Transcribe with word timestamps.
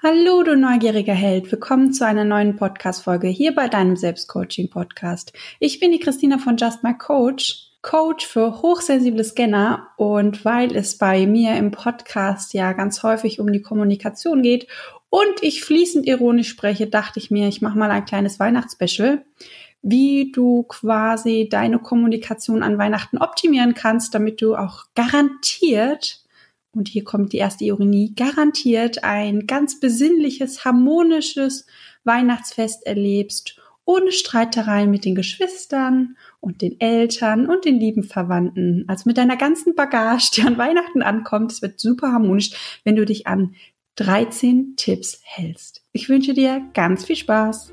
Hallo, 0.00 0.44
du 0.44 0.56
neugieriger 0.56 1.12
Held. 1.12 1.50
Willkommen 1.50 1.92
zu 1.92 2.06
einer 2.06 2.22
neuen 2.22 2.54
Podcast-Folge 2.54 3.26
hier 3.26 3.52
bei 3.52 3.66
deinem 3.66 3.96
Selbstcoaching-Podcast. 3.96 5.32
Ich 5.58 5.80
bin 5.80 5.90
die 5.90 5.98
Christina 5.98 6.38
von 6.38 6.56
Just 6.56 6.84
My 6.84 6.94
Coach, 6.96 7.72
Coach 7.82 8.24
für 8.24 8.62
hochsensible 8.62 9.24
Scanner 9.24 9.88
und 9.96 10.44
weil 10.44 10.76
es 10.76 10.98
bei 10.98 11.26
mir 11.26 11.56
im 11.56 11.72
Podcast 11.72 12.54
ja 12.54 12.74
ganz 12.74 13.02
häufig 13.02 13.40
um 13.40 13.52
die 13.52 13.60
Kommunikation 13.60 14.42
geht 14.42 14.68
und 15.10 15.42
ich 15.42 15.64
fließend 15.64 16.06
ironisch 16.06 16.50
spreche, 16.50 16.86
dachte 16.86 17.18
ich 17.18 17.32
mir, 17.32 17.48
ich 17.48 17.60
mache 17.60 17.76
mal 17.76 17.90
ein 17.90 18.04
kleines 18.04 18.38
Weihnachtsspecial, 18.38 19.24
wie 19.82 20.30
du 20.30 20.62
quasi 20.62 21.48
deine 21.50 21.80
Kommunikation 21.80 22.62
an 22.62 22.78
Weihnachten 22.78 23.18
optimieren 23.18 23.74
kannst, 23.74 24.14
damit 24.14 24.42
du 24.42 24.54
auch 24.54 24.84
garantiert 24.94 26.22
und 26.78 26.88
hier 26.88 27.04
kommt 27.04 27.32
die 27.32 27.38
erste 27.38 27.64
Ironie, 27.64 28.14
garantiert 28.14 29.04
ein 29.04 29.46
ganz 29.46 29.80
besinnliches, 29.80 30.64
harmonisches 30.64 31.66
Weihnachtsfest 32.04 32.86
erlebst, 32.86 33.60
ohne 33.84 34.12
Streitereien 34.12 34.90
mit 34.90 35.04
den 35.04 35.14
Geschwistern 35.14 36.16
und 36.40 36.62
den 36.62 36.80
Eltern 36.80 37.48
und 37.48 37.64
den 37.64 37.80
lieben 37.80 38.04
Verwandten. 38.04 38.84
Also 38.86 39.04
mit 39.06 39.18
deiner 39.18 39.36
ganzen 39.36 39.74
Bagage, 39.74 40.30
die 40.36 40.42
an 40.42 40.58
Weihnachten 40.58 41.02
ankommt. 41.02 41.52
Es 41.52 41.62
wird 41.62 41.80
super 41.80 42.12
harmonisch, 42.12 42.80
wenn 42.84 42.96
du 42.96 43.04
dich 43.04 43.26
an 43.26 43.54
13 43.96 44.74
Tipps 44.76 45.20
hältst. 45.24 45.82
Ich 45.92 46.08
wünsche 46.08 46.34
dir 46.34 46.62
ganz 46.74 47.04
viel 47.04 47.16
Spaß. 47.16 47.72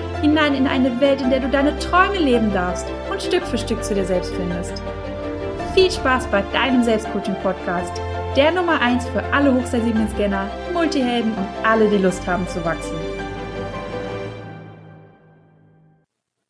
hinein 0.21 0.53
in 0.53 0.67
eine 0.67 1.01
Welt, 1.01 1.19
in 1.21 1.31
der 1.31 1.39
du 1.39 1.49
deine 1.49 1.77
Träume 1.79 2.19
leben 2.19 2.53
darfst 2.53 2.85
und 3.09 3.21
Stück 3.21 3.43
für 3.43 3.57
Stück 3.57 3.83
zu 3.83 3.95
dir 3.95 4.05
selbst 4.05 4.31
findest. 4.35 4.73
Viel 5.73 5.89
Spaß 5.89 6.27
bei 6.27 6.43
deinem 6.53 6.83
Selbstcoaching-Podcast, 6.83 7.99
der 8.35 8.51
Nummer 8.51 8.79
1 8.79 9.07
für 9.09 9.23
alle 9.33 9.53
hochsensiblen 9.53 10.07
Scanner, 10.09 10.49
Multihelden 10.73 11.33
und 11.33 11.47
alle, 11.63 11.89
die 11.89 11.97
Lust 11.97 12.25
haben 12.27 12.47
zu 12.47 12.63
wachsen. 12.63 12.95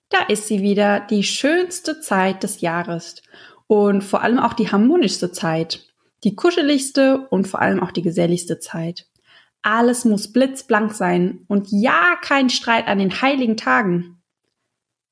Da 0.09 0.23
ist 0.27 0.47
sie 0.47 0.61
wieder, 0.61 0.99
die 0.99 1.23
schönste 1.23 2.02
Zeit 2.02 2.44
des 2.44 2.59
Jahres 2.59 3.22
und 3.67 4.03
vor 4.03 4.22
allem 4.22 4.39
auch 4.39 4.53
die 4.53 4.69
harmonischste 4.69 5.31
Zeit, 5.31 5.88
die 6.25 6.36
kuscheligste 6.36 7.25
und 7.30 7.47
vor 7.47 7.61
allem 7.61 7.81
auch 7.81 7.92
die 7.92 8.02
geselligste 8.02 8.59
Zeit. 8.59 9.08
Alles 9.64 10.06
muss 10.06 10.31
blitzblank 10.34 10.92
sein 10.94 11.45
und 11.48 11.67
ja, 11.72 12.16
kein 12.22 12.50
Streit 12.50 12.88
an 12.88 12.98
den 12.98 13.22
heiligen 13.22 13.58
Tagen. 13.58 14.22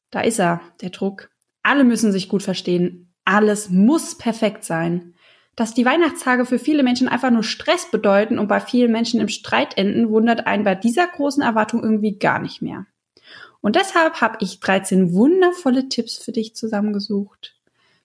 Da 0.10 0.22
ist 0.22 0.40
er, 0.40 0.62
der 0.82 0.90
Druck. 0.90 1.30
Alle 1.62 1.84
müssen 1.84 2.12
sich 2.12 2.30
gut 2.30 2.42
verstehen. 2.42 3.14
Alles 3.26 3.70
muss 3.70 4.18
perfekt 4.18 4.64
sein. 4.64 5.14
Dass 5.56 5.74
die 5.74 5.86
Weihnachtstage 5.86 6.46
für 6.46 6.58
viele 6.58 6.84
Menschen 6.84 7.08
einfach 7.08 7.30
nur 7.30 7.44
Stress 7.44 7.92
bedeuten 7.92 8.40
und 8.40 8.48
bei 8.48 8.60
vielen 8.60 8.92
Menschen 8.92 9.20
im 9.20 9.28
Streit 9.28 9.78
enden, 9.78 10.10
wundert 10.10 10.48
einen 10.48 10.64
bei 10.64 10.74
dieser 10.74 11.06
großen 11.06 11.44
Erwartung 11.44 11.84
irgendwie 11.84 12.18
gar 12.18 12.40
nicht 12.40 12.62
mehr. 12.62 12.86
Und 13.62 13.76
deshalb 13.76 14.22
habe 14.22 14.38
ich 14.40 14.60
13 14.62 15.14
wundervolle 15.14 15.90
Tipps 15.90 16.18
für 16.18 16.32
dich 16.32 16.56
zusammengesucht, 16.56 17.58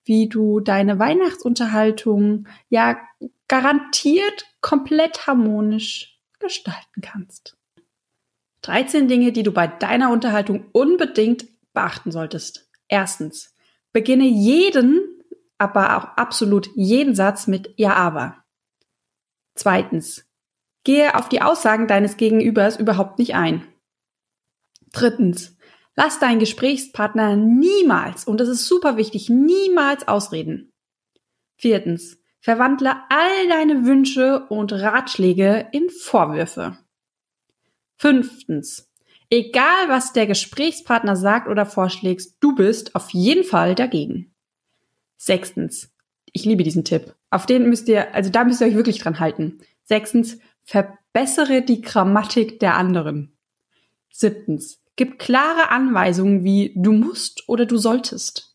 wie 0.04 0.28
du 0.28 0.60
deine 0.60 0.98
Weihnachtsunterhaltung 0.98 2.48
ja 2.68 2.98
garantiert 3.48 4.46
komplett 4.60 5.26
harmonisch 5.26 6.13
gestalten 6.44 7.00
kannst. 7.02 7.56
13 8.62 9.08
Dinge, 9.08 9.32
die 9.32 9.42
du 9.42 9.52
bei 9.52 9.66
deiner 9.66 10.10
Unterhaltung 10.10 10.66
unbedingt 10.72 11.46
beachten 11.74 12.12
solltest. 12.12 12.70
Erstens, 12.88 13.54
beginne 13.92 14.24
jeden, 14.24 15.00
aber 15.58 15.96
auch 15.96 16.04
absolut 16.16 16.70
jeden 16.74 17.14
Satz 17.14 17.46
mit 17.46 17.74
Ja, 17.76 17.94
aber. 17.94 18.44
Zweitens, 19.54 20.24
gehe 20.84 21.14
auf 21.14 21.28
die 21.28 21.42
Aussagen 21.42 21.86
deines 21.86 22.16
Gegenübers 22.16 22.78
überhaupt 22.78 23.18
nicht 23.18 23.34
ein. 23.34 23.66
Drittens, 24.92 25.56
lass 25.96 26.18
deinen 26.18 26.38
Gesprächspartner 26.38 27.36
niemals, 27.36 28.24
und 28.24 28.38
das 28.38 28.48
ist 28.48 28.66
super 28.66 28.96
wichtig, 28.96 29.28
niemals 29.28 30.08
ausreden. 30.08 30.72
Viertens, 31.56 32.18
Verwandle 32.44 32.94
all 33.08 33.48
deine 33.48 33.86
Wünsche 33.86 34.44
und 34.50 34.70
Ratschläge 34.70 35.66
in 35.72 35.88
Vorwürfe. 35.88 36.76
Fünftens. 37.96 38.92
Egal 39.30 39.88
was 39.88 40.12
der 40.12 40.26
Gesprächspartner 40.26 41.16
sagt 41.16 41.48
oder 41.48 41.64
vorschlägt, 41.64 42.34
du 42.40 42.54
bist 42.54 42.94
auf 42.94 43.08
jeden 43.14 43.44
Fall 43.44 43.74
dagegen. 43.74 44.34
Sechstens. 45.16 45.90
Ich 46.34 46.44
liebe 46.44 46.64
diesen 46.64 46.84
Tipp. 46.84 47.14
Auf 47.30 47.46
den 47.46 47.66
müsst 47.66 47.88
ihr, 47.88 48.14
also 48.14 48.28
da 48.28 48.44
müsst 48.44 48.60
ihr 48.60 48.66
euch 48.66 48.74
wirklich 48.74 48.98
dran 48.98 49.20
halten. 49.20 49.60
Sechstens. 49.84 50.38
Verbessere 50.64 51.62
die 51.62 51.80
Grammatik 51.80 52.60
der 52.60 52.76
anderen. 52.76 53.38
Siebtens. 54.10 54.82
Gib 54.96 55.18
klare 55.18 55.70
Anweisungen 55.70 56.44
wie 56.44 56.74
du 56.76 56.92
musst 56.92 57.48
oder 57.48 57.64
du 57.64 57.78
solltest. 57.78 58.53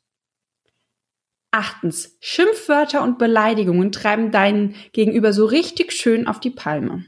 Achtens, 1.52 2.18
Schimpfwörter 2.20 3.02
und 3.04 3.18
Beleidigungen 3.18 3.92
treiben 3.92 4.32
deinen 4.32 4.76
Gegenüber 4.94 5.34
so 5.34 5.46
richtig 5.46 5.92
schön 5.94 6.28
auf 6.28 6.40
die 6.40 6.52
Palme. 6.52 7.06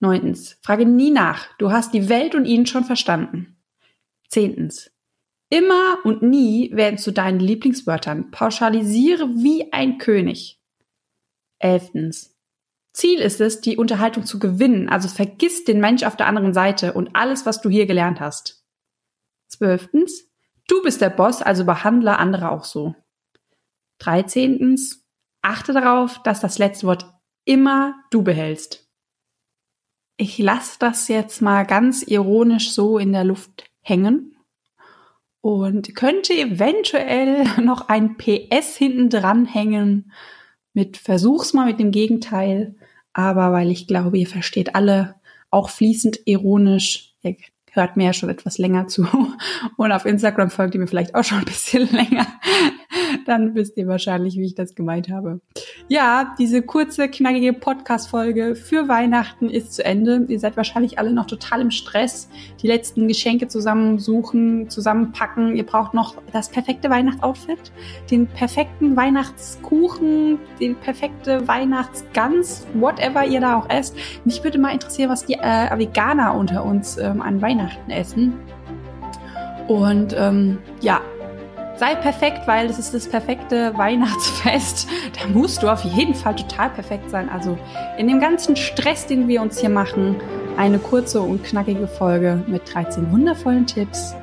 Neuntens, 0.00 0.58
frage 0.62 0.84
nie 0.84 1.10
nach, 1.10 1.46
du 1.58 1.70
hast 1.70 1.94
die 1.94 2.08
Welt 2.08 2.34
und 2.34 2.44
ihn 2.44 2.66
schon 2.66 2.84
verstanden. 2.84 3.56
Zehntens, 4.28 4.90
immer 5.48 5.98
und 6.04 6.22
nie 6.22 6.70
werden 6.72 6.98
zu 6.98 7.12
deinen 7.12 7.40
Lieblingswörtern, 7.40 8.30
pauschalisiere 8.30 9.28
wie 9.36 9.72
ein 9.72 9.98
König. 9.98 10.60
Elftens, 11.58 12.32
Ziel 12.92 13.20
ist 13.20 13.40
es, 13.40 13.60
die 13.60 13.78
Unterhaltung 13.78 14.26
zu 14.26 14.38
gewinnen, 14.38 14.88
also 14.88 15.08
vergiss 15.08 15.64
den 15.64 15.80
Mensch 15.80 16.02
auf 16.02 16.16
der 16.16 16.26
anderen 16.26 16.52
Seite 16.52 16.92
und 16.92 17.14
alles, 17.14 17.46
was 17.46 17.60
du 17.62 17.70
hier 17.70 17.86
gelernt 17.86 18.20
hast. 18.20 18.66
Zwölftens, 19.48 20.30
Du 20.68 20.82
bist 20.82 21.00
der 21.00 21.10
Boss, 21.10 21.42
also 21.42 21.64
behandle 21.64 22.18
andere 22.18 22.50
auch 22.50 22.64
so. 22.64 22.94
Dreizehntens, 23.98 25.06
achte 25.42 25.72
darauf, 25.72 26.22
dass 26.22 26.40
das 26.40 26.58
letzte 26.58 26.86
Wort 26.86 27.06
immer 27.44 27.94
du 28.10 28.22
behältst. 28.22 28.88
Ich 30.16 30.38
lasse 30.38 30.76
das 30.78 31.08
jetzt 31.08 31.42
mal 31.42 31.64
ganz 31.64 32.02
ironisch 32.02 32.72
so 32.72 32.98
in 32.98 33.12
der 33.12 33.24
Luft 33.24 33.64
hängen 33.80 34.36
und 35.40 35.94
könnte 35.94 36.32
eventuell 36.32 37.44
noch 37.62 37.88
ein 37.88 38.16
PS 38.16 38.76
hinten 38.76 39.10
dran 39.10 39.46
hängen 39.46 40.12
mit 40.72 40.96
Versuch's 40.96 41.52
mal 41.52 41.66
mit 41.66 41.80
dem 41.80 41.90
Gegenteil, 41.90 42.76
aber 43.12 43.52
weil 43.52 43.70
ich 43.70 43.86
glaube, 43.86 44.18
ihr 44.18 44.28
versteht 44.28 44.74
alle 44.74 45.16
auch 45.50 45.68
fließend 45.68 46.20
ironisch, 46.24 47.14
ihr 47.22 47.36
hört 47.72 47.96
mir 47.96 48.04
ja 48.04 48.12
schon 48.12 48.30
etwas 48.30 48.58
länger 48.58 48.86
zu. 48.86 49.06
Und 49.76 49.92
auf 49.92 50.04
Instagram 50.04 50.50
folgt 50.50 50.74
ihr 50.74 50.80
mir 50.80 50.86
vielleicht 50.86 51.14
auch 51.14 51.24
schon 51.24 51.38
ein 51.38 51.44
bisschen 51.44 51.88
länger, 51.92 52.26
dann 53.26 53.54
wisst 53.54 53.76
ihr 53.76 53.86
wahrscheinlich, 53.86 54.36
wie 54.36 54.44
ich 54.44 54.54
das 54.54 54.74
gemeint 54.74 55.08
habe. 55.10 55.40
Ja, 55.88 56.34
diese 56.38 56.62
kurze, 56.62 57.08
knackige 57.08 57.52
Podcast-Folge 57.52 58.54
für 58.54 58.88
Weihnachten 58.88 59.50
ist 59.50 59.74
zu 59.74 59.84
Ende. 59.84 60.24
Ihr 60.28 60.38
seid 60.38 60.56
wahrscheinlich 60.56 60.98
alle 60.98 61.12
noch 61.12 61.26
total 61.26 61.60
im 61.60 61.70
Stress, 61.70 62.28
die 62.62 62.66
letzten 62.66 63.08
Geschenke 63.08 63.48
zusammensuchen, 63.48 64.70
zusammenpacken. 64.70 65.56
Ihr 65.56 65.66
braucht 65.66 65.94
noch 65.94 66.16
das 66.32 66.48
perfekte 66.48 66.90
Weihnachtsoutfit, 66.90 67.72
den 68.10 68.26
perfekten 68.26 68.96
Weihnachtskuchen, 68.96 70.38
den 70.60 70.76
perfekte 70.76 71.46
Weihnachtsgans, 71.46 72.66
whatever 72.74 73.24
ihr 73.26 73.40
da 73.40 73.58
auch 73.58 73.68
esst. 73.68 73.96
Mich 74.24 74.42
würde 74.42 74.58
mal 74.58 74.72
interessieren, 74.72 75.10
was 75.10 75.26
die 75.26 75.34
äh, 75.34 75.78
Veganer 75.78 76.34
unter 76.34 76.64
uns 76.64 76.98
ähm, 76.98 77.20
an 77.22 77.40
Weihnachten 77.42 77.90
essen. 77.90 78.34
Und 79.68 80.14
ähm, 80.18 80.58
ja, 80.80 81.00
sei 81.82 81.96
perfekt, 81.96 82.46
weil 82.46 82.66
es 82.66 82.78
ist 82.78 82.94
das 82.94 83.08
perfekte 83.08 83.76
Weihnachtsfest. 83.76 84.88
Da 85.20 85.26
musst 85.26 85.64
du 85.64 85.68
auf 85.68 85.82
jeden 85.82 86.14
Fall 86.14 86.36
total 86.36 86.70
perfekt 86.70 87.10
sein. 87.10 87.28
Also 87.28 87.58
in 87.98 88.06
dem 88.06 88.20
ganzen 88.20 88.54
Stress, 88.54 89.08
den 89.08 89.26
wir 89.26 89.42
uns 89.42 89.58
hier 89.58 89.68
machen, 89.68 90.14
eine 90.56 90.78
kurze 90.78 91.20
und 91.20 91.42
knackige 91.42 91.88
Folge 91.88 92.40
mit 92.46 92.72
13 92.72 93.10
wundervollen 93.10 93.66
Tipps. 93.66 94.14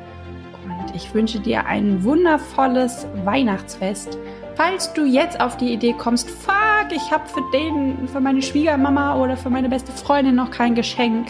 Und 0.63 0.95
ich 0.95 1.13
wünsche 1.13 1.41
dir 1.41 1.65
ein 1.65 2.01
wundervolles 2.06 3.06
Weihnachtsfest. 3.25 4.17
Falls 4.56 4.94
du 4.94 5.03
jetzt 5.06 5.41
auf 5.41 5.57
die 5.57 5.73
Idee 5.73 5.94
kommst, 5.97 6.29
fuck, 6.29 6.88
ich 6.91 7.11
habe 7.11 7.27
für 7.27 7.44
den, 7.51 8.07
für 8.07 8.21
meine 8.21 8.41
Schwiegermama 8.41 9.17
oder 9.17 9.35
für 9.35 9.50
meine 9.50 9.67
beste 9.67 9.91
Freundin 9.91 10.35
noch 10.35 10.51
kein 10.51 10.75
Geschenk 10.75 11.27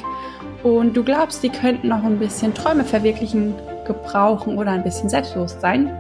und 0.62 0.96
du 0.96 1.04
glaubst, 1.04 1.42
die 1.42 1.50
könnten 1.50 1.88
noch 1.88 2.04
ein 2.04 2.20
bisschen 2.20 2.54
Träume 2.54 2.84
verwirklichen, 2.84 3.56
gebrauchen 3.94 4.58
oder 4.58 4.72
ein 4.72 4.84
bisschen 4.84 5.10
Selbstbewusstsein, 5.10 5.92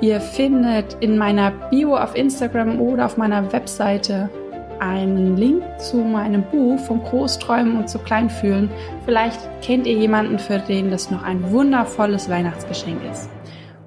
ihr 0.00 0.20
findet 0.20 0.96
in 1.00 1.18
meiner 1.18 1.50
Bio 1.70 1.96
auf 1.96 2.16
Instagram 2.16 2.80
oder 2.80 3.06
auf 3.06 3.16
meiner 3.16 3.52
Webseite 3.52 4.30
einen 4.78 5.36
Link 5.36 5.62
zu 5.78 5.98
meinem 5.98 6.42
Buch 6.42 6.78
vom 6.78 7.02
Großträumen 7.02 7.76
und 7.76 7.90
zu 7.90 7.98
Kleinfühlen. 7.98 8.70
Vielleicht 9.04 9.40
kennt 9.60 9.86
ihr 9.86 9.94
jemanden, 9.94 10.38
für 10.38 10.58
den 10.58 10.90
das 10.90 11.10
noch 11.10 11.22
ein 11.22 11.52
wundervolles 11.52 12.30
Weihnachtsgeschenk 12.30 12.98
ist. 13.10 13.28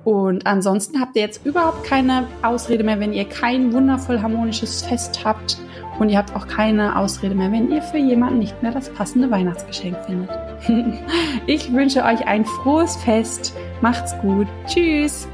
Und 0.04 0.46
ansonsten 0.46 1.00
habt 1.00 1.16
ihr 1.16 1.24
jetzt 1.24 1.46
überhaupt 1.46 1.84
keine 1.86 2.26
Ausrede 2.42 2.84
mehr, 2.84 3.00
wenn 3.00 3.14
ihr 3.14 3.26
kein 3.26 3.74
wundervoll 3.74 4.22
harmonisches 4.22 4.84
Fest 4.84 5.24
habt. 5.24 5.58
Und 6.00 6.10
ihr 6.10 6.18
habt 6.18 6.36
auch 6.36 6.48
keine 6.48 6.98
Ausrede 6.98 7.36
mehr, 7.36 7.52
wenn 7.52 7.72
ihr 7.72 7.82
für 7.82 7.98
jemanden 7.98 8.40
nicht 8.40 8.62
mehr 8.64 8.72
das 8.72 8.90
passende 8.90 9.30
Weihnachtsgeschenk 9.30 9.98
findet. 10.06 10.30
ich 11.48 11.72
wünsche 11.72 12.04
euch 12.04 12.26
ein 12.28 12.46
frohes 12.46 12.96
Fest. 12.98 13.54
Macht's 13.82 14.18
gut. 14.20 14.48
Tschüss. 14.66 15.28